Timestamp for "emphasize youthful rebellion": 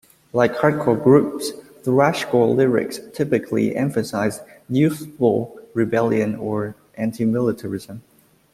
3.75-6.35